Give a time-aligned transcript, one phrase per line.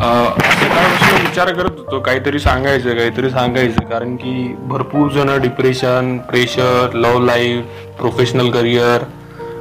[0.00, 3.80] सकाळपासून विचार करत होतो काहीतरी सांगायचं काहीतरी सांगायचं.
[3.88, 7.64] कारण की भरपूर जण depression pressure love life
[7.98, 9.02] professional career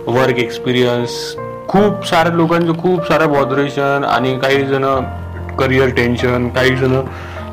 [0.07, 1.11] work experience
[1.67, 4.85] खूप साऱ्या लोकांचं खूप सारं बॉदरेशन आणि काही जण
[5.59, 6.99] करिअर टेन्शन काही जण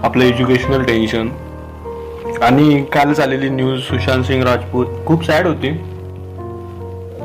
[0.03, 1.29] आपलं एज्युकेशनल टेन्शन
[2.43, 5.73] आणि कालच आलेली न्यूज सुशांत सिंग राजपूत खूप सॅड होती.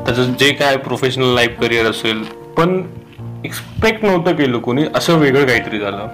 [0.04, 2.22] त्याचं जे काय प्रोफेशनल लाईफ करिअर असेल
[2.56, 2.80] पण
[3.44, 4.84] एक्सपेक्ट नव्हतं केलं कोणी.
[4.94, 6.06] असं वेगळं काहीतरी झालं.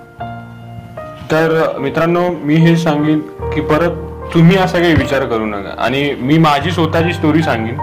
[1.31, 3.19] तर मित्रांनो मी हे सांगेन
[3.53, 3.97] की परत
[4.35, 5.75] तुम्ही असा काही विचार करू नका.
[5.79, 7.77] आणि मी माझी स्वतःची स्टोरी सांगेन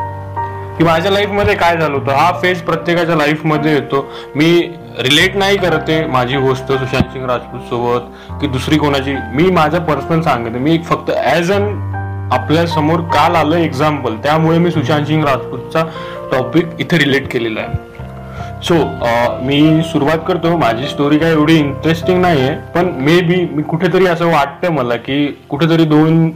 [0.77, 2.11] की माझ्या लाईफमध्ये काय झालं होतं.
[2.11, 4.05] हा फेज प्रत्येकाच्या लाईफमध्ये येतो.
[4.35, 4.51] मी
[4.99, 9.15] रिलेट नाही करते माझी गोष्ट सुशांत सिंग राजपूत सोबत की दुसरी कोणाची.
[9.33, 11.63] मी माझं पर्सनल सांगते मी फक्त ॲज अन
[12.33, 15.83] आपल्यासमोर काल आलं एक्झाम्पल त्यामुळे मी सुशांत सिंग राजपूतचा
[16.31, 17.94] टॉपिक इथे रिलेट केलेला आहे.
[18.63, 18.75] सो
[19.45, 20.55] मी सुरुवात करतो.
[20.57, 24.95] माझी स्टोरी काय एवढी इंटरेस्टिंग नाही आहे पण मे बी मी कुठेतरी असं वाटतं मला
[24.97, 26.29] की कुठेतरी दोन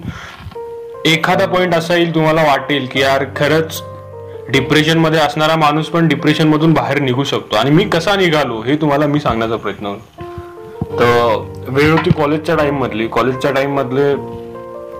[1.05, 3.81] एखादा पॉईंट असा येईल तुम्हाला वाटेल की यार खरंच
[4.51, 7.55] डिप्रेशनमध्ये असणारा माणूस पण डिप्रेशनमधून बाहेर निघू शकतो.
[7.55, 9.93] आणि मी कसा निघालो हे तुम्हाला मी सांगण्याचा प्रयत्न
[10.91, 14.13] तर वेळ होती कॉलेजच्या टाईममधली कॉलेजच्या टाइम मधले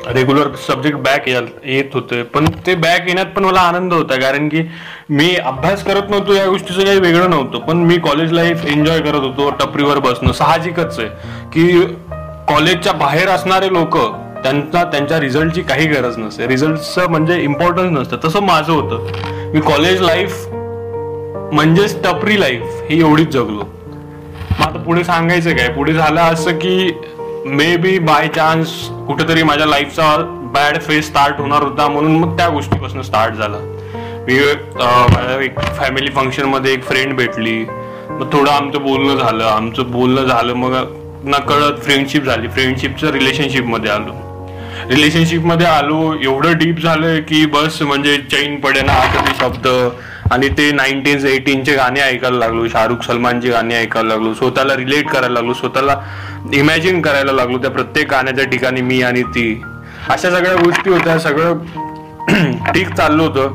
[0.08, 2.22] रेग्युलर सब्जेक्ट बॅक येत होते.
[2.24, 4.62] पण ते बॅक येण्यात पण मला आनंद होता कारण की
[5.10, 7.60] मी अभ्यास करत नव्हतो या गोष्टीचं काही वेगळं नव्हतं.
[7.60, 11.10] पण मी कॉलेज लाईफ एन्जॉय करत होतो टपरीवर बसणं साहजिकच आहे.
[11.54, 11.82] की
[12.48, 13.98] कॉलेजच्या बाहेर असणारे लोक
[14.44, 16.48] त्यांचा त्यांच्या रिझल्टची काही गरज नसते.
[16.48, 18.28] रिझल्टचं म्हणजे इम्पॉर्टन्स नसतं.
[18.28, 19.52] तसं माझं होतं.
[19.54, 20.46] मी कॉलेज लाईफ
[21.54, 23.64] म्हणजेच टपरी लाईफ ही एवढीच जगलो.
[24.60, 25.68] मग आता पुढे सांगायचं काय?
[25.68, 26.92] पुढे झालं असं की
[27.50, 28.72] मे बी बाय चान्स
[29.08, 30.16] कुठेतरी माझ्या लाईफचा
[30.54, 33.58] बॅड फेस स्टार्ट होणार होता म्हणून मग त्या गोष्टीपासून स्टार्ट झाला.
[34.28, 34.36] मी
[35.46, 37.58] एक फॅमिली फंक्शनमध्ये एक फ्रेंड भेटली.
[38.10, 39.44] मग थोडं आमचं बोलणं झालं.
[39.46, 40.76] आमचं बोलणं झालं मग
[41.24, 42.48] ना कळत फ्रेंडशिप झाली.
[42.48, 44.14] फ्रेंडशिपचं रिलेशनशिपमध्ये आलो.
[44.90, 49.02] रिलेशनशिपमध्ये आलो एवढं डीप झालं की बस म्हणजे चैन पडे ना
[49.40, 49.68] शब्द.
[50.32, 55.34] आणि ते नाईन्टीन एटीनचे गाणे ऐकायला लागलो शाहरुख सलमानचे गाणे ऐकायला लागलो स्वतःला रिलेट करायला
[55.34, 55.96] लागलो स्वतःला
[56.54, 59.62] इमॅजिन करायला लागलो त्या प्रत्येक गाण्याच्या ठिकाणी मी आणि ती.
[60.10, 61.58] अशा सगळ्या गोष्टी होत्या सगळं
[62.74, 63.54] ठीक चाललं होतं.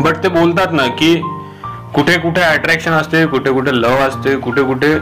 [0.00, 1.14] बट ते बोलतात ना की
[1.94, 4.96] कुठे कुठे अट्रॅक्शन असते कुठे कुठे लव असते कुठे कुठे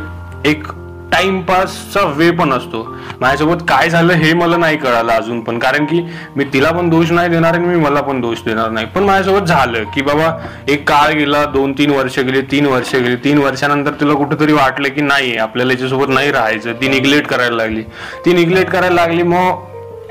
[0.45, 0.67] एक
[1.13, 2.83] टाइमपासचा वे पण असतो.
[3.21, 5.59] माझ्यासोबत काय झालं हे मला नाही कळालं अजून पण.
[5.59, 6.01] कारण की
[6.37, 8.87] मी तिला पण दोष नाही देणार आणि मी मला पण दोष देणार नाही.
[8.87, 10.31] पण माझ्यासोबत झालं की बाबा
[10.69, 14.89] एक काळ गेला दोन तीन वर्ष गेले तीन वर्ष गेले तीन वर्षानंतर तिला कुठेतरी वाटलं
[14.89, 16.73] की नाही आपल्याला याच्यासोबत नाही राहायचं.
[16.73, 17.83] ती निग्लेक्ट करायला लागली.
[18.25, 19.65] ती निग्लेक्ट करायला लागली मग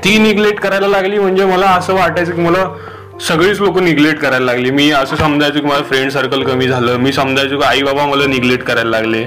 [0.04, 2.68] ती निग्लेक्ट करायला लागली म्हणजे मला असं वाटायचं की मला
[3.28, 4.70] सगळीच लोक निग्लेक्ट करायला लागली.
[4.70, 6.96] मी असं समजायचो की माझं फ्रेंड सर्कल कमी झालं.
[6.96, 9.26] मी समजायचो की आई बाबा मला निग्लेक्ट करायला लागले.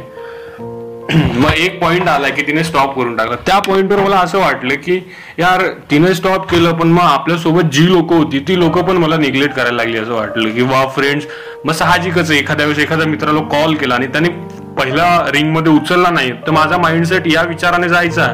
[1.10, 3.36] मग एक पॉइंट आला की तिने स्टॉप करून टाकला.
[3.48, 4.98] त्या पॉइंटवर मला असं वाटलं की
[5.40, 9.56] यार तिने स्टॉप केलं पण मग आपल्यासोबत जी लोक होती ती लोक पण मला निग्लेक्ट
[9.56, 11.26] करायला लागली असं वाटलं की वा फ्रेंड्स
[11.66, 14.30] मग साहजिकच एखाद्या वेळेस एखाद्या मित्राला कॉल केला आणि त्याने
[14.78, 18.28] पहिला रिंगमध्ये उचलला नाही तर माझा माइंडसेट या विचाराने जायचा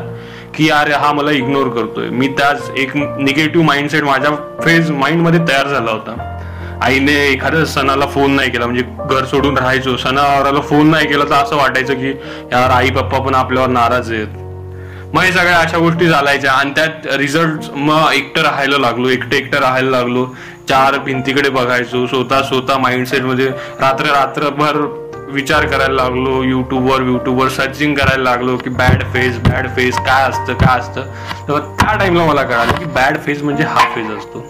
[0.56, 2.10] की यार हा मला इग्नोर करतोय.
[2.10, 4.32] मी त्याच एक निगेटिव्ह माइंडसेट माझ्या
[4.64, 6.34] फेज माइंडमध्ये तयार झाला होता.
[6.82, 11.34] आईने एखाद्या सणाला फोन नाही केला म्हणजे घर सोडून राहायचो सणावाराला फोन नाही केला तर
[11.34, 12.10] असं वाटायचं की
[12.52, 14.28] यार आई पप्पा पण आपल्यावर नाराज आहेत.
[15.14, 19.60] मग हे सगळ्या अशा गोष्टी चालायच्या आणि त्यात रिझल्ट मग एकटं राहायला लागलो एकटं एकटं
[19.60, 20.26] राहायला लागलो.
[20.70, 23.48] चार भिंतीकडे बघायचो स्वतः स्वतः माइंडसेटमध्ये
[23.82, 24.78] रात्र रात्रभर
[25.34, 30.54] विचार करायला लागलो युट्यूबवर युट्यूबवर सर्चिंग करायला लागलो की बॅड फेज बॅड फेज काय असतं
[30.66, 31.02] काय असतं.
[31.48, 34.46] तर त्या टाइमला मला कळालं की बॅड फेज म्हणजे हा फेज असतो.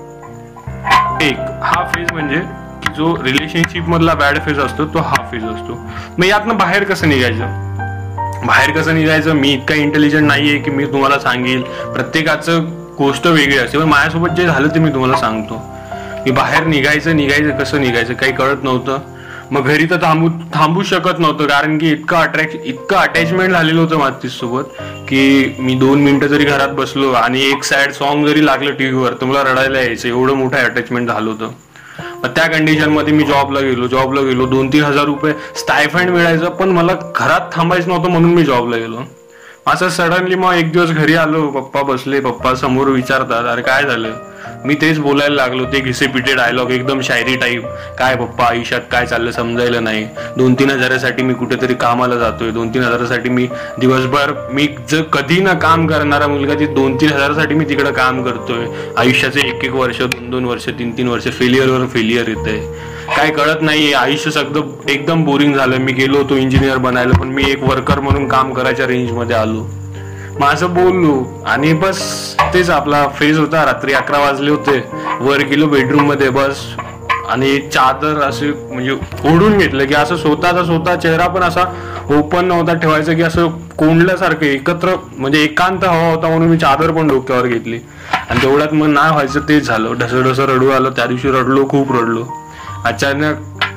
[1.21, 2.41] एक हा फेज म्हणजे
[2.97, 5.87] जो रिलेशनशिप मधला बॅड फेज असतो तो हा फेज असतो.
[6.17, 7.45] मग यातनं बाहेर कसं निघायचं?
[8.45, 9.33] बाहेर कसं निघायचं?
[9.33, 11.61] मी इतका इंटेलिजंट नाहीये की मी तुम्हाला सांगेल.
[11.93, 12.65] प्रत्येकाचं
[12.97, 13.77] गोष्ट वेगळी असते.
[13.77, 15.61] पण माझ्यासोबत जे झालं ते मी तुम्हाला सांगतो.
[16.25, 18.13] मी बाहेर निघायचं निघायचं कसं निघायचं?
[18.13, 18.99] काही कळत नव्हतं.
[19.51, 23.97] मग घरी तर थांबू थांबू शकत नव्हतं कारण की इतकं अट्रॅक्ट इतकं अटॅचमेंट झालेलं होतं
[23.97, 28.71] माझ्या सोबत की मी दोन मिनिटं जरी घरात बसलो आणि एक सॅड सॉन्ग जरी लागलं
[28.71, 31.51] टीव्हीवर तर मला रडायला यायचं एवढं मोठं अटॅचमेंट झालं होतं.
[32.23, 36.69] मग त्या कंडिशनमध्ये मी जॉबला गेलो जॉबला गेलो दोन तीन हजार रुपये स्टायफंड मिळायचं पण
[36.69, 39.03] मला घरात थांबायचं नव्हतं म्हणून मी जॉबला गेलो.
[39.67, 44.13] असं सडनली मग एक दिवस घरी आलो पप्पा बसले पप्पा समोर विचारतात अरे काय झालं?
[44.65, 47.65] मी तेच बोलायला लागलो ते घिसेपिटे डायलॉग एकदम शायरी टाईप
[47.99, 50.05] काय पप्पा आयुष्यात काय चाललं समजायला नाही.
[50.37, 52.51] दोन तीन हजारासाठी मी कुठेतरी कामाला जातोय.
[52.51, 53.47] दोन तीन हजारासाठी मी
[53.79, 58.23] दिवसभर मी जर कधी ना काम करणारा मुलगा ती दोन तीन हजारासाठी मी तिकडे काम
[58.23, 58.65] करतोय.
[58.97, 62.85] आयुष्याचे एक एक वर्ष दोन दोन वर्ष तीन तीन वर्ष फेलियरवर फेलियर येत आहे
[63.15, 67.43] काय कळत नाही आयुष्य सगळं एकदम बोरिंग झालं मी गेलो होतो इंजिनियर बनायला पण मी
[67.51, 69.65] एक वर्कर म्हणून काम करायच्या रेंजमध्ये आलो.
[70.39, 71.99] माझं बोललो आणि बस
[72.53, 73.65] तेच आपला फेज होता.
[73.65, 74.83] रात्री अकरा वाजले होते.
[75.21, 76.59] वर गेलो बेडरूममध्ये बस.
[77.29, 78.91] आणि चादर असे म्हणजे
[79.33, 81.63] ओढून घेतलं की असं स्वतःचा स्वतः चेहरा पण असा
[82.17, 83.47] ओपन नव्हता ठेवायचा की असं
[83.77, 87.79] कोंडल्यासारखं एकत्र म्हणजे एकांत हवा होता म्हणून मी चादर पण डोक्यावर घेतली.
[88.29, 89.93] आणि तेवढ्यात मग नाही व्हायचं तेच झालं.
[89.93, 90.89] ढसं ढसं रडू आलं.
[90.89, 92.25] त्या दिवशी रडलो खूप रडलो.
[92.85, 93.35] अचानक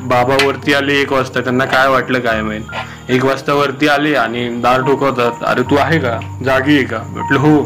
[0.09, 2.63] बाबा वरती आले एक वाजता त्यांना काय वाटलं काय माहीत.
[3.09, 6.21] एक वाजता वरती आले आणि दार ठोकवतात अरे तू आहे का?
[6.45, 6.99] जागी आहे का?
[6.99, 7.63] म्हटलं हो.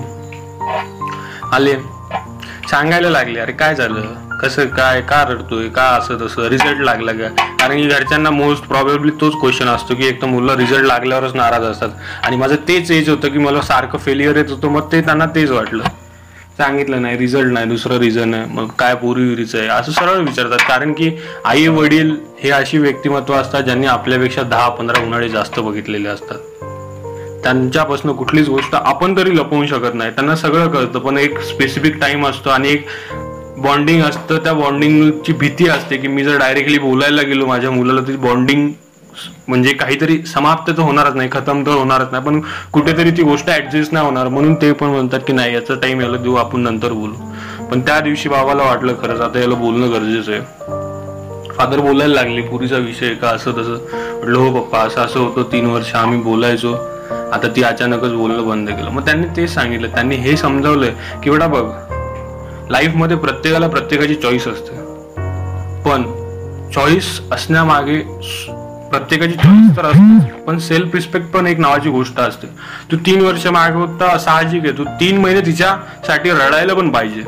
[1.53, 1.75] आले.
[2.71, 4.03] सांगायला लागले अरे काय झालं?
[4.43, 5.69] कसं काय का रडतोय?
[5.69, 6.49] का असं तसं?
[6.49, 7.29] रिझल्ट लागला का?
[7.61, 11.63] कारण की घरच्यांना मोस्ट प्रॉबेबली तोच क्वेश्चन असतो की एक तर मुलं रिझल्ट लागल्यावरच नाराज
[11.63, 11.89] असतात.
[12.23, 15.51] आणि माझं तेच एज होतं की मला सारखं फेलियर येत होतं मग ते त्यांना तेच
[15.51, 15.83] वाटलं.
[16.59, 18.45] सांगितलं नाही रिझल्ट नाही दुसरं रिझन आहे.
[18.45, 19.69] मग काय विरीचं आहे?
[19.69, 20.59] असं सरळ विचारतात.
[20.69, 21.11] कारण की
[21.45, 26.39] आई वडील हे अशी व्यक्तिमत्व असतात ज्यांनी आपल्यापेक्षा दहा पंधरा उन्हाळे जास्त बघितलेले असतात.
[27.43, 30.11] त्यांच्यापासून कुठलीच गोष्ट आपण तरी लपवू शकत नाही.
[30.11, 32.87] त्यांना सगळं कळतं पण एक स्पेसिफिक टाइम असतो आणि एक
[33.59, 34.39] बॉन्डिंग असतं.
[34.39, 38.69] त्या बॉन्डिंगची भीती असते की मी जर डायरेक्टली बोलायला गेलो माझ्या मुलाला ती बॉन्डिंग
[39.49, 42.41] म्हणजे काहीतरी समाप्त तर होणारच नाही खतम तर होणारच नाही पण
[42.73, 46.17] कुठेतरी ती गोष्ट ऍडजस्ट नाही होणार म्हणून ते पण म्हणतात की नाही याचा टाइम याला
[46.17, 47.15] देऊ आपण नंतर बोलू.
[47.71, 51.53] पण त्या दिवशी बाबाला वाटलं खरंच आता याला बोलणं गरजेचं आहे.
[51.53, 53.79] फादर बोलायला लागले पुरीचा विषय का असं तसं.
[53.93, 56.73] म्हटलं हो पप्पा असं असं होतं तीन वर्ष आम्ही बोलायचो.
[57.33, 58.91] आता ती अचानकच बोलणं बंद केलं.
[58.91, 60.91] मग त्यांनी तेच सांगितलं त्यांनी हे समजावलंय
[61.23, 61.65] की बेटा बघ
[62.71, 64.83] लाईफमध्ये प्रत्येकाला प्रत्येकाची चॉईस असते.
[65.85, 66.03] पण
[66.75, 67.99] चॉईस असण्यामागे
[68.91, 72.47] प्रत्येकाची चॉईस तर असते पण सेल्फ रिस्पेक्ट पण एक नावाची गोष्ट असते.
[72.91, 74.77] तू तीन वर्ष मागे होता साहजिक आहे.
[74.79, 77.23] तू तीन महिने तिच्यासाठी रडायला पण पाहिजे.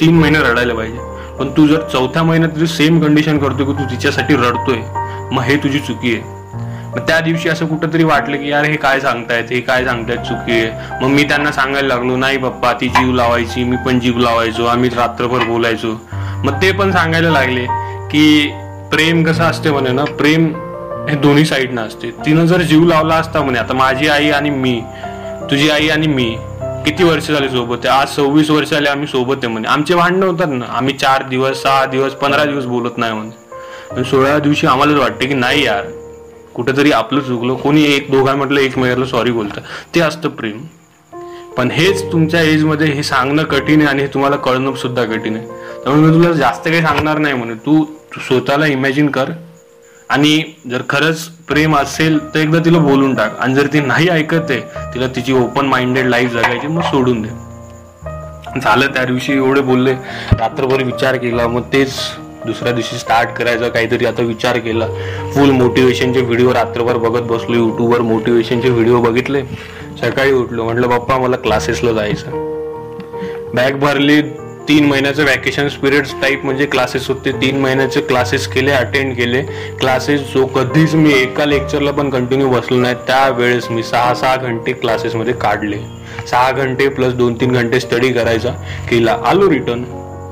[0.00, 1.12] तीन महिने रडायला पाहिजे.
[1.38, 4.80] पण तू जर चौथ्या महिन्यात तुझी सेम कंडिशन करतोय की तू तिच्यासाठी रडतोय
[5.32, 6.32] मग हे तुझी चुकी आहे.
[6.90, 9.44] मग त्या दिवशी असं कुठंतरी वाटलं की यार हे काय सांगतायत?
[9.50, 10.18] हे काय सांगतायत?
[10.18, 10.70] चुकी आहे.
[11.02, 14.90] मग मी त्यांना सांगायला लागलो नाही पप्पा ती जीव लावायची मी पण जीव लावायचो आम्ही
[14.96, 15.96] रात्रभर बोलायचो.
[16.44, 17.66] मग ते पण सांगायला लागले
[18.10, 18.46] की
[18.92, 20.52] प्रेम कसं असते म्हणे ना प्रेम
[21.08, 22.10] हे दोन्ही साईडनं असते.
[22.26, 24.82] तिनं जर जीव लावला असता म्हणे आता माझी आई आणि मी
[25.50, 26.36] तुझी आई आणि मी
[26.84, 28.00] किती वर्ष झाली सोबत आहे?
[28.00, 29.68] आज सव्वीस वर्ष आले आम्ही सोबत आहे म्हणे.
[29.68, 30.64] आमचे भांडणं होतात ना.
[30.68, 34.04] आम्ही चार दिवस सहा दिवस पंधरा दिवस बोलत नाही म्हणे.
[34.04, 35.84] सोळा दिवशी आम्हालाच वाटते की नाही यार
[36.54, 37.54] कुठेतरी आपलं चुकलं.
[37.54, 39.60] कोणी एक दोघा म्हटलं एक सॉरी बोलतं.
[39.94, 40.60] ते असतं प्रेम.
[41.56, 45.46] पण हेच तुमच्या एजमध्ये हे सांगणं कठीण आहे आणि हे तुम्हाला कळणं सुद्धा कठीण आहे.
[45.84, 47.54] त्यामुळे मी तुला जास्त काही सांगणार नाही म्हणे.
[47.54, 47.84] तू
[48.18, 49.30] स्वतःला इमॅजिन कर.
[50.14, 53.38] आणि जर खरंच प्रेम असेल तर एकदा तिला बोलून टाक.
[53.38, 57.28] आणि जर ती नाही ऐकत आहे तिला तिची ओपन माइंडेड लाईफ जगायची मग सोडून दे.
[58.60, 59.92] झालं त्या दिवशी एवढे बोलले
[60.32, 61.94] रात्रभर विचार केला मग तेच
[62.46, 64.86] दुसऱ्या दिवशी स्टार्ट करायचं काहीतरी आता विचार केला.
[65.34, 69.42] फुल मोटिवेशनचे व्हिडिओ रात्रभर बघत बसलो युट्यूबवर मोटिवेशनचे व्हिडिओ बघितले.
[70.00, 74.20] सकाळी उठलो म्हटलं पप्पा मला क्लासेसला जायचं बॅग भरली
[74.68, 77.32] तीन महिन्याचं वॅकेशन पिरियड टाईप म्हणजे क्लासेस होते.
[77.32, 79.42] तीन महिन्याचे क्लासेस केले अटेंड केले.
[79.80, 82.94] क्लासेस जो कधीच मी एका लेक्चरला पण कंटिन्यू बसलो नाही.
[83.06, 85.78] त्यावेळेस मी सहा सहा घंटे क्लासेसमध्ये काढले.
[86.30, 88.50] सहा घंटे प्लस दोन तीन घंटे स्टडी करायचा
[88.90, 89.16] केला.
[89.24, 89.84] आलो रिटर्न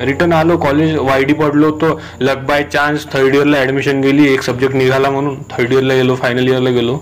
[0.07, 4.33] रिटर्न आलो कॉलेज वायडी पडलो तो लक बाय चान्स थर्ड इयरला ऍडमिशन गेली.
[4.33, 5.37] एक सब्जेक्ट निघाला म्हणून.
[5.51, 6.97] थर्ड इयरला गेलो फायनल इयरला गेलो.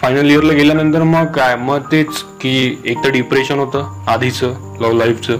[0.00, 1.56] फायनल इयरला गेल्यानंतर मग काय?
[1.56, 5.38] मग तेच की एक तर डिप्रेशन होतं आधीचं लव्ह लाईफचं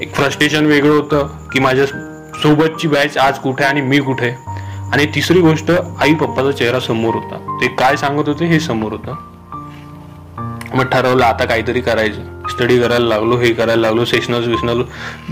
[0.00, 1.84] एक फ्रस्ट्रेशन वेगळं होतं की माझ्या
[2.42, 4.28] सोबतची बॅच आज कुठे आणि मी कुठे?
[4.92, 7.36] आणि तिसरी गोष्ट आई पप्पाचा चेहरा समोर होता.
[7.60, 9.14] ते काय सांगत होते हे समोर होतं.
[10.74, 12.22] मग ठरवलं आता काहीतरी करायचं.
[12.50, 14.82] स्टडी करायला लागलो हे करायला लागलो सेशनल विशनल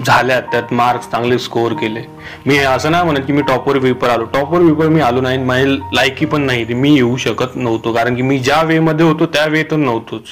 [0.06, 2.02] झाल्या त्यात मार्क्स चांगले स्कोअर केले.
[2.47, 4.25] मी असं नाही म्हणत की मी टॉपवर पेपर आलो.
[4.25, 6.64] टॉपवर पेपर मी आलो नाही माझी लायकी पण नाही.
[6.64, 10.25] मी येऊ शकत नव्हतो कारण की मी ज्या वे मध्ये होतो त्या वे तर नव्हतोच.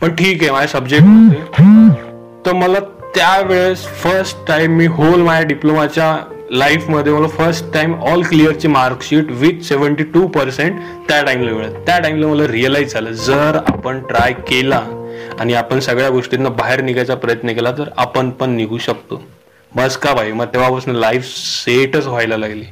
[0.00, 1.60] पण ठीक आहे माझ्या सब्जेक्ट
[2.46, 2.78] तर मला
[3.14, 6.16] त्यावेळेस फर्स्ट टाइम मी होल माझ्या डिप्लोमाच्या
[6.50, 11.98] लाईफमध्ये मला first time all क्लिअरची marksheet with seventy two percent त्या टाईमला मिळत त्या
[11.98, 14.82] टाईमला मला रिअलाईज झालं जर आपण ट्राय केला
[15.40, 19.22] आणि आपण सगळ्या गोष्टींना बाहेर निघायचा प्रयत्न केला तर आपण पण निघू शकतो.
[19.72, 22.64] बस का भाई मग तेव्हापासून लाईफ सेटच व्हायला लागली.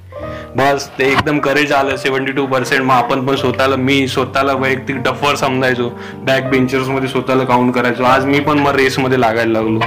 [0.57, 1.97] बस ते एकदम करेज आलं.
[1.97, 5.89] सेव्हन्टी टू पर्सेंट मग आपण पण स्वतःला मी स्वतःला वैयक्तिक डफर समजायचो.
[6.27, 8.05] बॅक बेंचर्समध्ये स्वतःला काउंट करायचो.
[8.05, 9.81] आज मी पण मग रेसमध्ये लागायला लागलो.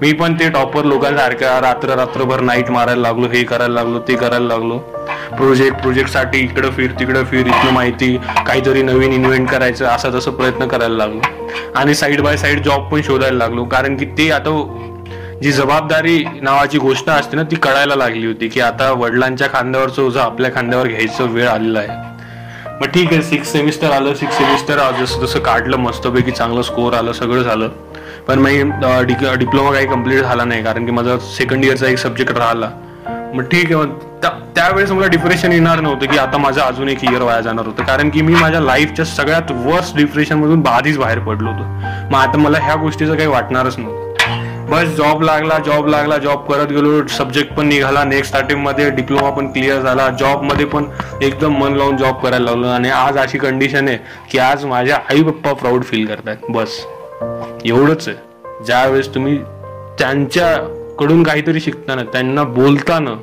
[0.00, 3.28] मी पण ते टॉपर लोकांसारख्या रात्र रात्रभर नाईट मारायला लागलो.
[3.32, 4.78] हे करायला लागलो ते करायला लागलो.
[5.36, 8.16] प्रोजेक्ट प्रोजेक्टसाठी इकडं फिर तिकडं फिर इथलं माहिती.
[8.46, 11.20] काहीतरी नवीन इन्व्हेंट करायचं असा तसं प्रयत्न करायला लागलो.
[11.76, 13.64] आणि साईड बाय साईड जॉब पण शोधायला लागलो.
[13.64, 14.50] कारण की ते आता
[15.42, 20.20] जी जबाबदारी नावाची गोष्ट असते ना ती कळायला लागली होती की आता वडिलांच्या खांद्यावरचं ओझं
[20.20, 22.10] आपल्या खांद्यावर घ्यायचं वेळ आलेला आहे.
[22.80, 27.12] मग ठीक आहे सिक्स सेमिस्टर आलं सिक्स सेमिस्टर जसं जसं काढलं मस्तपैकी चांगलं स्कोअर आलं
[27.12, 27.68] सगळं झालं.
[28.28, 32.70] पण मी डिप्लोमा काही कंप्लीट झाला नाही कारण की माझा सेकंड इयरचा एक सब्जेक्ट राहिला.
[33.34, 37.22] मग ठीक आहे मग त्यावेळेस मला डिप्रेशन येणार नव्हतं की आता माझं अजून एक इयर
[37.22, 37.84] वाया जाणार होतं.
[37.84, 41.64] कारण की मी माझ्या लाईफच्या सगळ्यात वर्स्ट डिप्रेशनमधून आधीच बाहेर पडलो होतो.
[42.12, 44.00] मग आता मला ह्या गोष्टीचं काही वाटणारच नव्हतं.
[44.72, 49.46] बस जॉब लागला जॉब लागला जॉब करत गेलो सब्जेक्ट पण निघाला नेक्स्ट स्टार्टिंगमध्ये डिप्लोमा पण
[49.46, 50.84] क्लिअर झाला जॉबमध्ये पण
[51.22, 53.98] एकदम मन लावून जॉब करायला लागलो आणि आज अशी कंडिशन आहे
[54.30, 56.36] की आज माझ्या आई पप्पा प्राऊड फील करतात.
[56.48, 56.86] बस.
[57.64, 58.16] एवढंच आहे.
[58.64, 59.38] ज्यावेळेस तुम्ही
[59.98, 63.14] त्यांच्याकडून काहीतरी शिकताना त्यांना बोलताना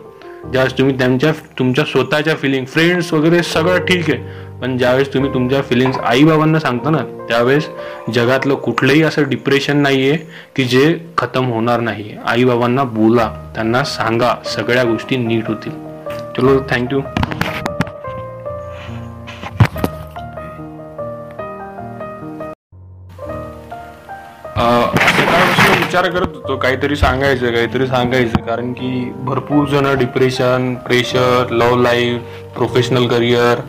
[0.51, 4.49] ज्यावेळेस तुम्ही त्यांच्या तुमच्या स्वतःच्या फिलिंग फ्रेंड्स वगैरे सगळं ठीक आहे.
[4.62, 7.68] पण ज्यावेळेस तुम्ही तुमच्या फिलिंग्स आईबाबांना सांगता ना त्यावेळेस
[8.13, 10.16] जगातलं कुठलंही असं डिप्रेशन नाहीये
[10.56, 15.72] की जे खतम होणार नाही आई बाबांना बोला त्यांना सांगा सगळ्या गोष्टी नीट होतील.
[16.38, 17.01] चलो थँक्यू
[25.80, 28.89] विचार करत होतो काहीतरी सांगायचं काहीतरी सांगायचं कारण की
[29.20, 32.22] भरपूर जण depression pressure love life
[32.56, 33.60] professional career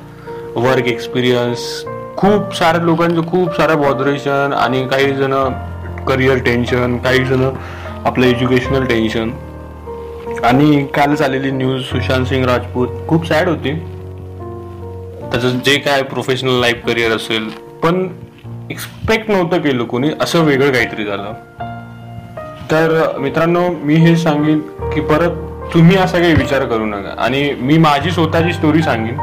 [0.57, 1.85] work experience
[2.17, 5.35] खूप साऱ्या लोकांचं खूप सारं बॉदरेशन आणि काही जण
[6.09, 7.51] करिअर टेन्शन काही जण
[8.05, 9.31] आपलं एज्युकेशनल टेन्शन
[10.45, 13.73] आणि काल झालेली न्यूज सुशांत सिंग राजपूत खूप सॅड होती.
[15.31, 17.49] त्याचं जे काय प्रोफेशनल लाईफ करिअर असेल
[17.83, 18.09] पण
[18.71, 21.33] एक्सपेक्ट नव्हतं केलं कोणी असं वेगळं काहीतरी झालं.
[22.71, 24.59] तर मित्रांनो मी हे सांगेन
[24.95, 25.31] की परत
[25.75, 27.15] तुम्ही असा काही विचार करू नका.
[27.19, 29.17] आणि मी माझी स्वतःची स्टोरी सांगेन.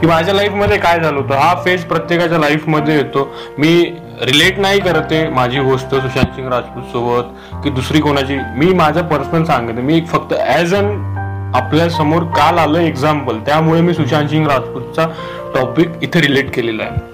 [0.00, 1.34] की माझ्या लाईफमध्ये काय झालं होतं?
[1.34, 3.28] हा फेज प्रत्येकाच्या लाईफमध्ये येतो.
[3.58, 3.72] मी
[4.22, 8.36] रिलेट नाही करत आहे माझी गोष्ट सुशांत सिंग राजपूत सोबत की दुसरी कोणाची.
[8.56, 10.88] मी माझं पर्सनल सांगते मी फक्त ऍज अन
[11.56, 15.06] आपल्यासमोर काल आलं एक्झाम्पल त्यामुळे मी सुशांत सिंग राजपूतचा
[15.54, 17.08] टॉपिक इथे रिलेट केलेला आहे.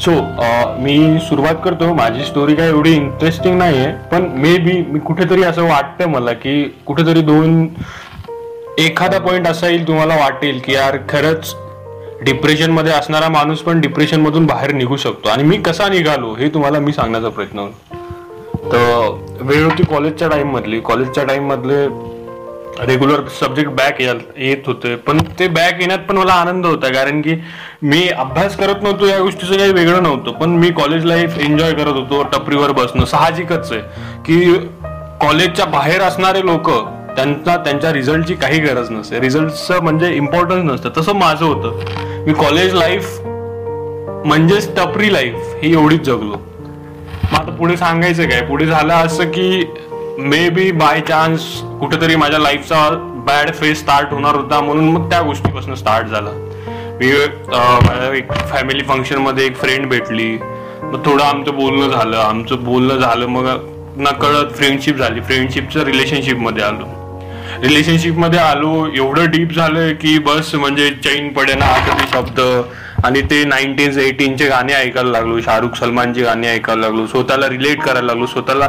[0.00, 1.92] सो uh, मी सुरुवात करतो.
[1.94, 6.32] माझी स्टोरी काय एवढी इंटरेस्टिंग नाही आहे पण मे बी मी कुठेतरी असं वाटतं मला
[6.32, 7.66] की कुठेतरी दोन
[8.78, 11.54] एखादा पॉइंट असा येईल तुम्हाला वाटेल की यार खरंच
[12.24, 15.28] डिप्रेशनमध्ये असणारा माणूस पण डिप्रेशन मधून बाहेर निघू शकतो.
[15.28, 17.66] आणि मी कसा निघालो हे तुम्हाला मी सांगण्याचा प्रयत्न
[18.72, 21.86] तर वेळ होती कॉलेजच्या टाईममधली कॉलेजच्या टाईममधले
[22.86, 24.94] रेग्युलर सब्जेक्ट बॅक येत होते.
[24.96, 26.88] पण ते बॅक येण्यात पण मला आनंद होता.
[26.92, 27.34] कारण की
[27.82, 30.32] मी अभ्यास करत नव्हतो या गोष्टीचं काही वेगळं नव्हतं.
[30.32, 33.80] पण मी कॉलेज लाईफ एन्जॉय करत होतो टपरीवर बसणं साहजिकच आहे.
[34.26, 34.54] की
[35.20, 36.70] कॉलेजच्या बाहेर असणारे लोक
[37.16, 39.20] त्यांचा त्यांच्या रिझल्टची काही गरज नसते.
[39.20, 40.90] रिझल्टचं म्हणजे इम्पॉर्टन्स नसतं.
[40.96, 41.78] तसं माझं होतं.
[42.26, 46.36] मी कॉलेज लाईफ म्हणजेच टपरी लाईफ ही एवढीच जगलो.
[47.32, 48.40] मग आता पुढे सांगायचं काय?
[48.46, 49.64] पुढे झालं असं की
[50.18, 51.42] मे बी बाय चान्स
[51.80, 52.88] कुठेतरी माझ्या लाईफचा
[53.26, 56.30] बॅड फेस स्टार्ट होणार होता म्हणून मग त्या गोष्टीपासून स्टार्ट झाला.
[57.00, 57.10] मी
[58.18, 60.30] एक फॅमिली फंक्शनमध्ये एक फ्रेंड भेटली.
[60.82, 62.16] मग थोडं आमचं बोलणं झालं.
[62.16, 63.48] आमचं बोलणं झालं मग
[63.96, 65.20] नकळत फ्रेंडशिप झाली.
[65.20, 66.93] फ्रेंडशिपचं रिलेशनशिपमध्ये आलो.
[67.62, 72.40] रिलेशनशिपमध्ये आलो एवढं डीप झालंय की बस म्हणजे चैन पडे ना आता शब्द.
[73.04, 78.06] आणि ते नाईन्टीन एटीनचे गाणे ऐकायला लागलो शाहरुख सलमानचे गाणे ऐकायला लागलो स्वतःला रिलेट करायला
[78.06, 78.68] लागलो स्वतःला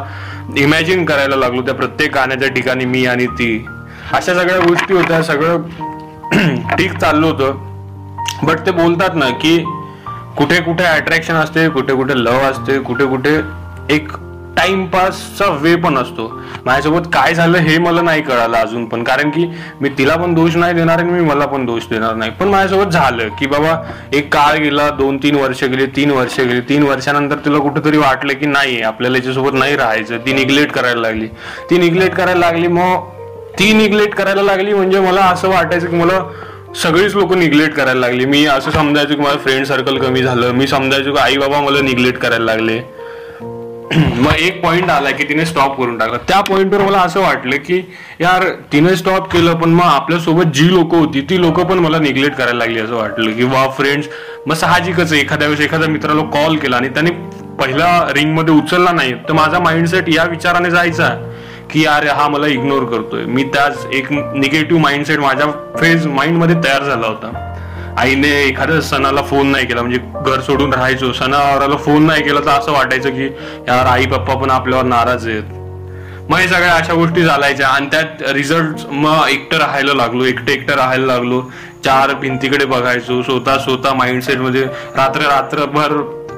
[0.57, 3.65] इमॅजिन करायला लागलो त्या प्रत्येक गाण्याच्या ठिकाणी मी आणि ती.
[4.13, 5.61] अशा सगळ्या गोष्टी होत्या सगळं
[6.77, 7.63] ठीक चाललं होतं.
[8.43, 9.57] बट ते बोलतात ना की
[10.37, 13.39] कुठे कुठे अट्रॅक्शन असते कुठे कुठे लव असते कुठे कुठे
[13.89, 14.11] एक
[14.57, 16.27] टाइमपासचा वे पण असतो.
[16.65, 19.03] माझ्यासोबत काय झालं हे मला नाही कळालं अजून पण.
[19.03, 19.45] कारण की
[19.81, 22.31] मी तिला पण दोष नाही देणार आणि मी मला पण दोष देणार नाही.
[22.31, 23.75] पण माझ्यासोबत झालं की बाबा
[24.13, 28.33] एक काळ गेला दोन तीन वर्ष गेली तीन वर्ष गेली तीन वर्षानंतर तिला कुठेतरी वाटलं
[28.33, 30.17] की नाही आपल्याला याच्यासोबत नाही राहायचं.
[30.17, 31.27] ती निग्लेक्ट करायला लागली.
[31.69, 33.13] ती निग्लेक्ट करायला लागली मग
[33.59, 36.19] ती निग्लेक्ट करायला लागली म्हणजे मला असं वाटायचं की मला
[36.75, 38.25] सगळीच लोक निग्लेक्ट करायला लागली.
[38.25, 40.51] मी असं समजायचो की माझं फ्रेंड सर्कल कमी झालं.
[40.51, 42.81] मी समजायचो की आई बाबा मला निग्लेक्ट करायला लागले.
[44.19, 46.17] मग एक पॉइंट आला की तिने स्टॉप करून टाकला.
[46.17, 47.81] त्या पॉइंटवर मला असं वाटलं की
[48.21, 52.37] यार तिने स्टॉप केलं पण मग आपल्यासोबत जी लोक होती ती लोक पण मला निग्लेक्ट
[52.37, 54.07] करायला लागली असं वाटलं की वा फ्रेंड्स
[54.47, 57.11] मग साहजिकच एखाद्या वेळेस एखाद्या मित्राला कॉल केला आणि त्याने
[57.59, 61.09] पहिला रिंगमध्ये उचलला नाही तर माझा माइंडसेट या विचाराने जायचा
[61.71, 63.23] की यार हा मला इग्नोर करतोय.
[63.25, 65.47] मी त्याच एक निगेटिव्ह माइंडसेट माझ्या
[65.77, 67.54] फेज माइंडमध्ये तयार झाला होता.
[67.97, 71.11] आईने एखाद्या सणाला फोन नाही केला म्हणजे घर सोडून राहायचो.
[71.13, 73.25] सणावाराला फोन नाही केला तर असं वाटायचं की
[73.67, 75.43] यार आई पप्पा पण आपल्यावर नाराज आहेत.
[76.29, 80.75] मग हे सगळ्या अशा गोष्टी चालायच्या आणि त्यात रिझल्ट मग एकटं राहायला लागलो एकटं एकटं
[80.75, 81.41] राहायला लागलो.
[81.85, 84.63] चार भिंतीकडे बघायचो स्वतः स्वतः माइंडसेटमध्ये
[84.95, 85.91] रात्र रात्रभर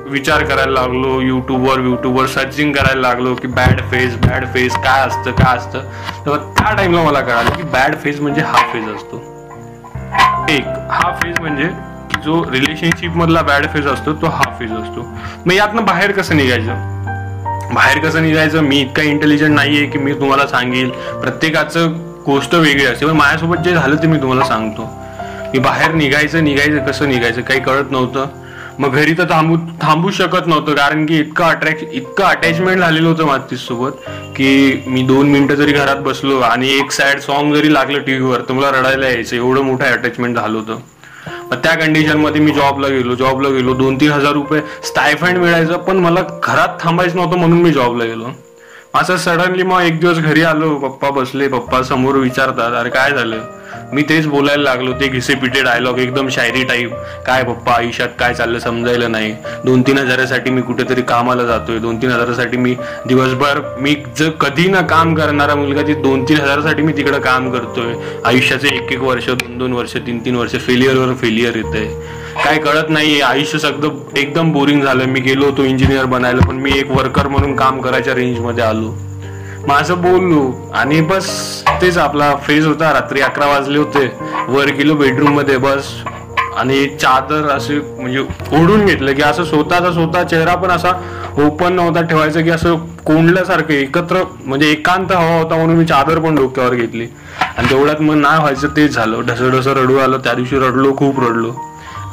[0.09, 5.31] विचार करायला लागलो युट्यूबवर युट्यूबवर सर्चिंग करायला लागलो की बॅड फेज बॅड फेज काय असतं
[5.31, 5.79] काय असतं.
[6.25, 9.23] तर त्या टाईमला मला कळालं की बॅड फेज म्हणजे हा फेज असतो.
[10.49, 11.69] एक हा फेज म्हणजे
[12.23, 15.15] जो रिलेशनशिप मधला बॅड फेज असतो तो हा फेज असतो.
[15.45, 16.75] मग यातनं बाहेर कसं निघायचं?
[17.73, 18.61] बाहेर कसं निघायचं?
[18.61, 20.89] मी इतका इंटेलिजंट नाहीये की मी तुम्हाला सांगेल.
[20.89, 21.93] प्रत्येकाचं
[22.25, 23.05] गोष्ट वेगळी असते.
[23.05, 24.89] पण माझ्यासोबत जे झालं ते मी तुम्हाला सांगतो.
[25.53, 28.25] मी बाहेर निघायचं निघायचं कसं निघायचं काही कळत नव्हतं.
[28.79, 33.25] मग घरी तर थांबू थांबू शकत नव्हतं कारण की इतकं अट्रॅक्ट इतकं अटॅचमेंट झालेलं होतं
[33.25, 38.01] मातीस सोबत की मी दोन मिनिटं जरी घरात बसलो आणि एक सॅड सॉन्ग जरी लागलं
[38.01, 39.35] टीव्हीवर तर मला रडायला यायचं.
[39.35, 40.79] एवढं मोठं अटॅचमेंट झालं होतं.
[41.51, 43.73] मग त्या कंडिशनमध्ये मी जॉबला गेलो जॉबला गेलो.
[43.73, 48.31] दोन तीन हजार रुपये स्टायफंड मिळायचं पण मला घरात थांबायचं नव्हतं म्हणून मी जॉबला गेलो.
[48.95, 53.41] असं सडनली मग एक दिवस घरी आलो पप्पा बसले पप्पा समोर विचारतात अरे काय झालं?
[53.93, 56.93] मी तेच बोलायला लागलो ते घिसेपिटे डायलॉग एकदम शायरी टाईप
[57.25, 59.31] काय पप्पा आयुष्यात काय चाललं समजायला नाही.
[59.65, 61.79] दोन तीन हजारासाठी मी कुठेतरी कामाला जातोय.
[61.79, 62.75] दोन तीन हजारासाठी मी
[63.07, 67.49] दिवसभर मी जर कधी ना काम करणारा मुलगा ती दोन तीन हजारासाठी मी तिकडं काम
[67.51, 67.93] करतोय.
[68.25, 71.75] आयुष्याचे एक एक वर्ष दोन दोन वर्ष तीन तीन वर्ष फेलियरवर फेलियर येत
[72.43, 75.05] काय कळत नाही आयुष्य सगळं एकदम बोरिंग झालं.
[75.05, 78.95] मी गेलो होतो इंजिनियर बनायला पण मी एक वर्कर म्हणून काम करायच्या रेंजमध्ये आलो.
[79.67, 81.27] माझं बोललो आणि बस
[81.81, 84.05] तेच आपला फेज होता रात्री अकरा वाजले होते.
[84.47, 85.87] वर गेलो बेडरूममध्ये बस.
[86.57, 88.19] आणि चादर असे म्हणजे
[88.59, 90.91] ओढून घेतलं की असं स्वतःचा स्वतः चेहरा पण असा
[91.45, 96.35] ओपन नव्हता ठेवायचा की असं कोंडल्यासारखं एकत्र म्हणजे एकांत हवा होता म्हणून मी चादर पण
[96.35, 97.07] डोक्यावर घेतली.
[97.57, 99.21] आणि तेवढ्यात मग नाही व्हायचं तेच झालं.
[99.21, 100.17] ढसडसं रडू आलं.
[100.17, 101.53] त्या दिवशी रडलो खूप रडलो.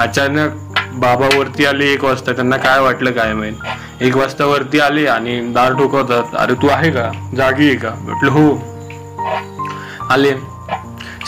[0.00, 0.63] अचानक
[0.94, 3.54] बाबा वरती आले एक वाजता त्यांना काय वाटलं काय माहीत.
[4.02, 7.10] एक वाजता वरती आले आणि दार ठोकवतात अरे तू आहे का?
[7.36, 7.90] जागी आहे का?
[7.90, 8.58] म्हटलं हो.
[10.10, 10.32] आले.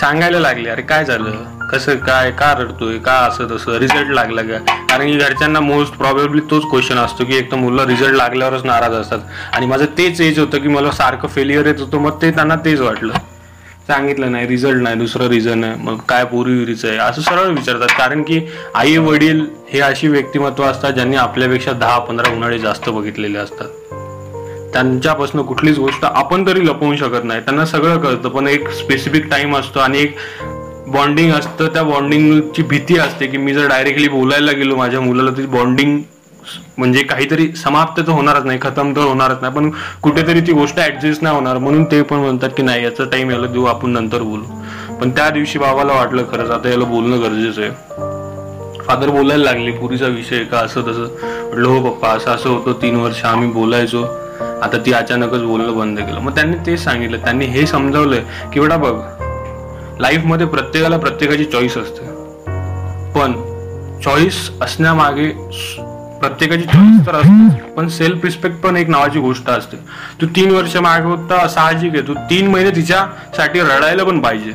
[0.00, 1.32] सांगायला लागले अरे काय झालं?
[1.72, 2.98] कसं काय का रडतोय?
[2.98, 3.78] का असं तसं?
[3.78, 4.58] रिझल्ट लागला का?
[4.90, 8.92] कारण की घरच्यांना मोस्ट प्रॉब्लेबली तोच क्वेश्चन असतो की एक तर मुलं रिझल्ट लागल्यावरच नाराज
[8.92, 9.18] असतात.
[9.52, 12.80] आणि माझं तेच एज होतं की मला सारखं फेलियर येत होतं मग ते त्यांना तेच
[12.80, 13.12] वाटलं.
[13.88, 16.96] सांगितलं नाही रिझल्ट नाही दुसरं रिझन आहे मग काय विरीचं आहे?
[16.98, 17.88] असं सरळ विचारतात.
[17.98, 18.40] कारण की
[18.74, 23.68] आई वडील हे अशी व्यक्तिमत्व असतात ज्यांनी आपल्यापेक्षा दहा पंधरा उन्हाळे जास्त बघितलेले असतात.
[24.72, 27.40] त्यांच्यापासून कुठलीच गोष्ट आपण तरी लपवू शकत नाही.
[27.40, 30.16] त्यांना सगळं कळतं पण एक स्पेसिफिक टाइम असतो आणि एक
[30.86, 31.68] बॉन्डिंग असतं.
[31.68, 35.98] त्या बॉन्डिंगची भीती असते की मी जर डायरेक्टली बोलायला गेलो माझ्या मुलाला ती बॉन्डिंग
[36.78, 39.70] म्हणजे काहीतरी समाप्त तर होणारच नाही खतम तर होणारच नाही पण
[40.02, 43.46] कुठेतरी ती गोष्ट ऍडजस्ट नाही होणार म्हणून ते पण म्हणतात की नाही याचा टाइम याला
[43.46, 44.44] देऊ आपण नंतर बोलू.
[45.00, 47.70] पण त्या दिवशी बाबाला वाटलं खरंच आता याला बोलणं गरजेचं आहे.
[48.82, 51.06] फादर बोलायला लागले पुरीचा विषय का असं तसं.
[51.22, 54.02] म्हटलं हो पप्पा असं असं होतं तीन वर्ष आम्ही बोलायचो.
[54.62, 56.20] आता ती अचानकच बोलणं बंद केलं.
[56.20, 58.20] मग त्यांनी तेच सांगितलं त्यांनी हे समजावलंय
[58.52, 58.94] की बेटा बघ
[60.00, 62.06] लाईफमध्ये प्रत्येकाला प्रत्येकाची चॉईस असते.
[63.14, 63.32] पण
[64.04, 65.28] चॉईस असण्यामागे
[66.20, 67.60] प्रत्येकाची चॉईस तर असते.
[67.76, 69.76] पण सेल्फ रिस्पेक्ट पण एक नावाची गोष्ट असते.
[70.20, 72.06] तू तीन वर्ष मागे होता साहजिक आहे.
[72.08, 74.52] तू तीन महिने तिच्यासाठी रडायला पण पाहिजे.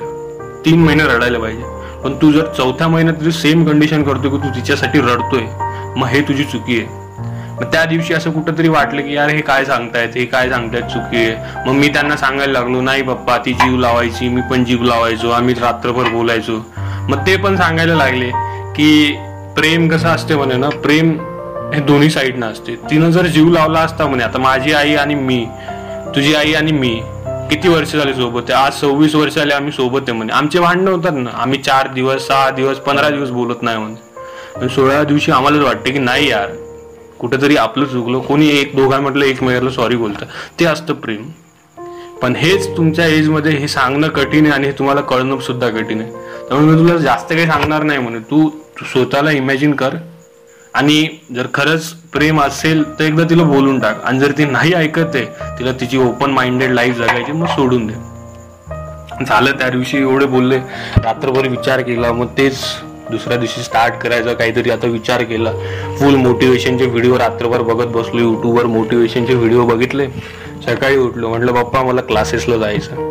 [0.65, 1.63] तीन महिने रडायला पाहिजे.
[2.03, 5.41] पण तू जर चौथ्या महिन्यात तुझी सेम कंडिशन करतोय की तू तिच्यासाठी रडतोय
[5.97, 6.99] मग हे तुझी चुकी आहे.
[7.55, 10.09] मग त्या दिवशी असं कुठंतरी वाटलं की यार हे काय सांगतायत?
[10.15, 10.83] हे काय सांगतायत?
[10.83, 11.35] चुकी आहे.
[11.67, 15.29] मग मी त्यांना सांगायला लागलो नाही पप्पा ती जीव लावायची मी पण जीव लावायचो.
[15.29, 16.59] आम्ही रात्रभर बोलायचो.
[17.09, 18.29] मग ते पण सांगायला लागले
[18.75, 19.17] की
[19.55, 20.69] प्रेम कसं असते म्हणे ना?
[20.69, 21.17] प्रेम
[21.73, 22.75] हे दोन्ही साईडनं असते.
[22.75, 25.47] तिनं जर जीव लावला असता म्हणे आता माझी आई आणि मी
[26.15, 27.01] तुझी आई आणि मी
[27.49, 28.65] किती वर्ष झाली सोबत आहे?
[28.65, 30.33] आज सव्वीस वर्ष आले आम्ही सोबत आहे म्हणे.
[30.33, 31.29] आमचे भांडणं होतात ना.
[31.33, 34.69] आम्ही चार दिवस सहा दिवस पंधरा दिवस बोलत नाही म्हणे.
[34.69, 36.47] सोळा दिवशी आम्हालाच वाटते की नाही यार
[37.19, 38.19] कुठेतरी आपलं चुकलं.
[38.19, 40.25] कोणी एक दोघा म्हटलं एक सॉरी बोलतं.
[40.59, 41.29] ते असतं प्रेम.
[42.21, 46.11] पण हेच तुमच्या एजमध्ये हे सांगणं कठीण आहे आणि हे तुम्हाला कळणं सुद्धा कठीण आहे.
[46.47, 48.19] त्यामुळे मी तुला जास्त काही सांगणार नाही म्हणे.
[48.19, 48.49] तू
[48.91, 49.89] स्वतःला इमॅजिन कर.
[50.73, 54.03] आणि जर खरंच प्रेम असेल तर एकदा तिला बोलून टाक.
[54.03, 55.25] आणि जर ती नाही ऐकत आहे
[55.59, 57.93] तिला तिची ओपन माइंडेड लाईफ जगायची मग सोडून दे.
[59.25, 60.57] झालं त्या दिवशी एवढे बोलले
[60.97, 62.59] रात्रभर विचार केला मग तेच
[63.11, 65.51] दुसऱ्या दिवशी स्टार्ट करायचं काहीतरी आता विचार केला.
[65.99, 70.07] फुल मोटिवेशनचे व्हिडिओ रात्रभर बघत बसलो युट्यूबवर मोटिवेशनचे व्हिडिओ बघितले.
[70.65, 73.09] सकाळी उठलो म्हटलं बाप्पा मला क्लासेसला जायचं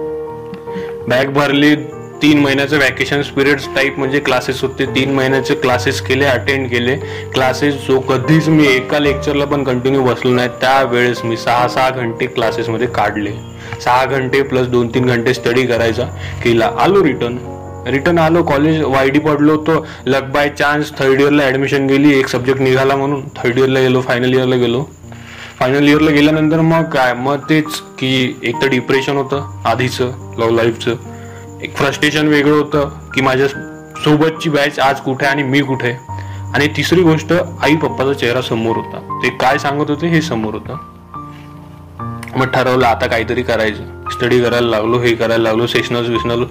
[1.09, 1.75] बॅग भरली
[2.22, 4.85] तीन महिन्याचं वॅकेशन पिरियड्स टाईप म्हणजे क्लासेस होते.
[4.94, 6.96] तीन महिन्याचे क्लासेस केले अटेंड केले.
[7.35, 10.48] क्लासेस जो कधीच मी एका लेक्चरला पण कंटिन्यू बसलो नाही.
[10.61, 13.33] त्यावेळेस मी सहा सहा घंटे क्लासेसमध्ये काढले.
[13.85, 16.04] सहा घंटे प्लस दोन तीन घंटे स्टडी करायचा.
[16.44, 17.38] केला आलो रिटर्न
[17.87, 22.18] रिटर्न आलो कॉलेज वायडी पडलो तो लक बाय चान्स थर्ड इयरला ॲडमिशन गेली.
[22.18, 23.22] एक सब्जेक्ट निघाला म्हणून.
[23.37, 24.83] थर्ड इयरला गेलो फायनल इयरला गेलो.
[25.59, 27.12] फायनल इयरला गेल्यानंतर मग काय?
[27.14, 31.09] मग तेच की एक तर डिप्रेशन होतं आधीचं लव्ह लाईफचं
[31.62, 33.46] एक फ्रस्ट्रेशन वेगळं होतं की माझ्या
[34.05, 35.92] सोबतची बॅच आज कुठे आणि मी कुठे
[36.55, 39.20] आणि तिसरी गोष्ट आई पप्पाचा चेहरा समोर होता.
[39.23, 40.77] ते काय सांगत होते हे समोर होतं.
[42.37, 44.09] मग ठरवलं आता काहीतरी करायचं.
[44.11, 46.44] स्टडी करायला लागलो हे करायला लागलो सेशनल विशनल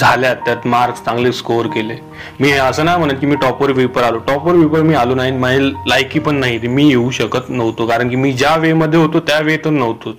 [0.00, 0.36] झाल्यात.
[0.36, 1.96] त्यात मार्क्स चांगले स्कोअर केले.
[2.40, 4.18] मी असं नाही म्हणत की मी टॉपवर पेपर आलो.
[4.18, 5.32] टॉपवर पेपर मी आलो नाही.
[5.32, 6.58] माझी लायकी पण नाही.
[6.58, 7.86] मी येऊ शकत नव्हतो.
[7.86, 10.16] कारण की मी ज्या वे मध्ये होतो त्या वे तर नव्हतोच.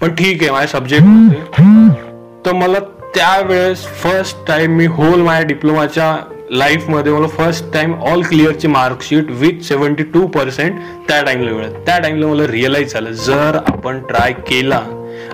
[0.00, 2.08] पण ठीक आहे माझे सब्जेक्ट होते
[2.46, 2.78] तर मला
[3.14, 6.16] त्यावेळेस फर्स्ट टाइम मी होल माझ्या डिप्लोमाच्या
[6.50, 11.98] लाईफमध्ये मला first time all क्लिअरची marksheet with seventy two percent त्या टाईमला मिळत त्या
[11.98, 13.10] टाईमला मला रिअलाईज झालं.
[13.10, 14.80] जर आपण ट्राय केला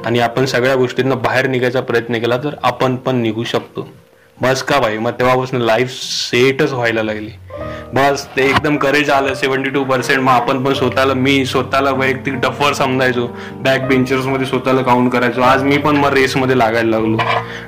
[0.06, 3.88] आणि आपण सगळ्या गोष्टींना बाहेर निघायचा प्रयत्न केला तर आपण पण निघू शकतो.
[4.42, 4.96] बस का भाई?
[4.98, 7.30] मग तेव्हापासून लाईफ सेटच व्हायला लागली.
[7.94, 12.34] बस ते एकदम करेज आलं सेव्हन्टी टू पर्सेंट मग आपण पण स्वतःला मी स्वतःला वैयक्तिक
[12.40, 13.26] डफर समजायचो.
[13.64, 15.40] बॅक बेंचर्समध्ये स्वतःला काउंट करायचो.
[15.42, 17.18] आज मी पण मग रेसमध्ये लागायला लागलो.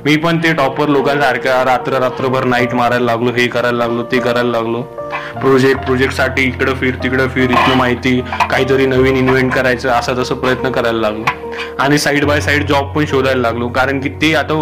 [0.05, 4.51] मी पण ते टॉपर लोकांसारख्या रात्र रात्रभर नाईट मारायला लागलो हे करायला लागलो ते करायला
[4.51, 4.83] लागलो.
[5.41, 10.71] प्रोजेक्ट प्रोजेक्टसाठी इकडं फिर तिकडं फिर इथलं माहिती काहीतरी नवीन इन्व्हेंट करायचं असा तसं प्रयत्न
[10.71, 11.25] करायला लागलो.
[11.81, 13.69] आणि साईड बाय साईड जॉब पण शोधायला लागलो.
[13.69, 14.55] कारण की ते आता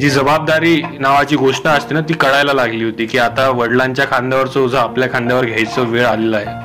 [0.00, 4.78] जी जबाबदारी नावाची गोष्ट असते ना ती कळायला लागली होती की आता वडिलांच्या खांद्यावरचं ओझं
[4.78, 6.60] आपल्या खांद्यावर घ्यायचं वेळ आलेला आहे.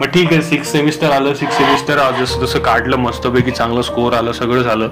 [0.00, 4.32] मग ठीक आहे सिक्स सेमिस्टर आलं सिक्स सेमिस्टर जसं जसं काढलं मस्तपैकी चांगलं स्कोअर आलं
[4.32, 4.88] सगळं झालं.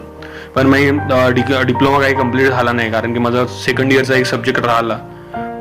[0.55, 4.99] पण मग डिप्लोमा काही कंप्लीट झाला नाही कारण की माझा सेकंड इयरचा एक सब्जेक्ट राहिला.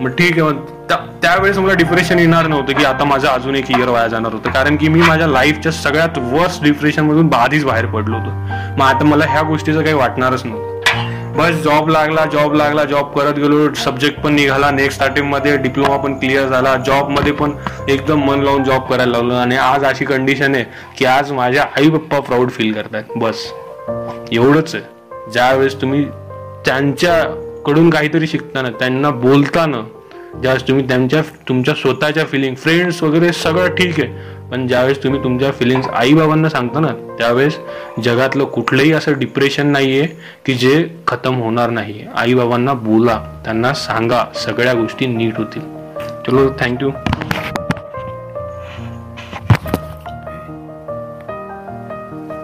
[0.01, 3.89] मग ठीक आहे मग त्यावेळेस मला डिप्रेशन येणार नव्हतं की आता माझं अजून एक इयर
[3.89, 4.49] वाया जाणार होतं.
[4.51, 8.31] कारण की मी माझ्या लाईफच्या सगळ्यात वर्स्ट डिप्रेशनमधून आधीच बाहेर पडलो होतो.
[8.77, 10.70] मग आता मला ह्या गोष्टीचं काही वाटणारच नव्हतं.
[11.37, 13.73] बस जॉब लागला जॉब लागला जॉब करत गेलो.
[13.73, 14.71] सब्जेक्ट पण निघाला.
[14.71, 16.75] नेक्स्ट अटेम्प्टमध्ये डिप्लोमा पण क्लिअर झाला.
[16.77, 17.51] जॉबमध्ये पण
[17.89, 19.33] एकदम मन लावून जॉब करायला लागलो.
[19.33, 20.65] आणि आज अशी कंडिशन आहे
[20.97, 23.03] की आज माझ्या आई पप्पा प्राऊड फील करतात.
[23.15, 23.45] बस.
[24.31, 24.83] एवढंच आहे.
[25.31, 26.05] ज्यावेळेस तुम्ही
[26.65, 29.81] त्यांच्याकडून काहीतरी शिकताना त्यांना बोलताना
[30.41, 34.07] ज्यावेळेस तुम्ही त्यांच्या तुमच्या स्वतःच्या फिलिंग फ्रेंड्स वगैरे सगळं ठीक आहे.
[34.51, 36.87] पण ज्यावेळेस तुम्ही तुमच्या फिलिंग्स आई बाबांना सांगता ना
[37.17, 37.57] त्यावेळेस
[38.03, 40.07] जगातलं कुठलंही असं डिप्रेशन नाही आहे
[40.45, 45.61] की जे खतम होणार नाही आई बाबांना बोला त्यांना सांगा सगळ्या गोष्टी नीट होतील.
[46.27, 46.89] चलो थँक्यू